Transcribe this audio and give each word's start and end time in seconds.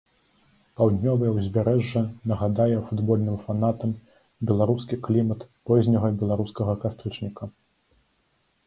Паўднёвае 0.79 1.31
ўзбярэжжа 1.35 2.01
нагадае 2.31 2.79
футбольным 2.87 3.37
фанатам 3.45 3.95
беларускі 4.53 4.95
клімат 5.11 5.39
позняга 5.71 6.07
беларускага 6.25 6.73
кастрычніка. 6.87 7.43